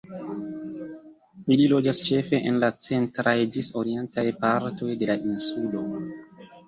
Ili 1.55 1.67
loĝas 1.73 1.99
ĉefe 2.07 2.39
en 2.51 2.57
la 2.63 2.69
centraj 2.87 3.37
ĝis 3.57 3.71
orientaj 3.83 4.27
partoj 4.41 4.99
de 5.03 5.11
la 5.11 5.19
insulo. 5.35 5.85